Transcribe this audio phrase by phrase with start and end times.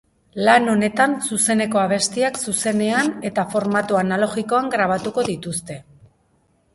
[0.45, 5.77] Lan honetan zuzeneko abestiak zuzenean eta formatu analogikoan grabatuko dituzte.